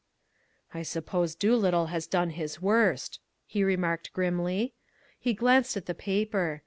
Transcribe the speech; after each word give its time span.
"I 0.73 0.81
suppose 0.81 1.35
Doolittle 1.35 1.89
has 1.93 2.07
done 2.07 2.31
his 2.31 2.59
worst," 2.59 3.19
he 3.45 3.63
remarked 3.63 4.11
grimly. 4.13 4.73
He 5.19 5.35
glanced 5.35 5.77
at 5.77 5.85
the 5.85 5.93
paper. 5.93 6.59